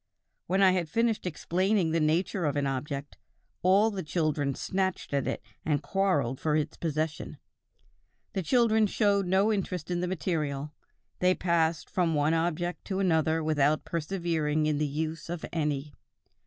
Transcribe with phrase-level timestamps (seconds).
[0.47, 3.19] When I had finished explaining the nature of an object,
[3.61, 7.37] all the children snatched at it and quarreled for its possession.
[8.33, 10.73] The children showed no interest in the material:
[11.19, 15.93] they passed from one object to another without persevering in the use of any....